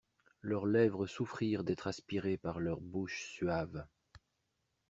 Leurs 0.41 0.65
lèvres 0.65 1.05
souffrirent 1.05 1.63
d'être 1.63 1.85
aspirées 1.85 2.37
par 2.37 2.59
leurs 2.59 2.81
bouches 2.81 3.23
suaves. 3.27 3.85